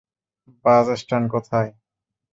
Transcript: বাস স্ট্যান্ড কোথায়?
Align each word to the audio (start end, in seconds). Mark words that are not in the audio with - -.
বাস 0.65 0.85
স্ট্যান্ড 1.01 1.27
কোথায়? 1.33 1.69